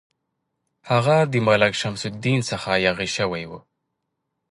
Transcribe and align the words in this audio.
هغه 0.89 1.17
د 1.31 1.33
ملک 1.47 1.73
شمس 1.81 2.01
الدین 2.11 2.39
څخه 2.49 2.69
یاغي 2.85 3.09
شوی 3.17 3.43
وو. 3.49 3.59